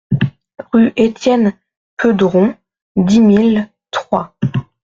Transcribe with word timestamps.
Rue 0.73 0.93
Étienne 0.95 1.53
Pedron, 1.95 2.55
dix 2.95 3.19
mille 3.21 3.69
Troyes 3.91 4.33